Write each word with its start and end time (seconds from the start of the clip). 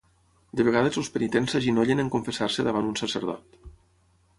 De 0.61 0.65
vegades 0.69 0.97
els 1.01 1.11
penitents 1.17 1.55
s'agenollen 1.57 2.03
en 2.05 2.11
confessar-se 2.17 2.69
davant 2.71 2.93
un 2.95 3.01
sacerdot. 3.05 3.63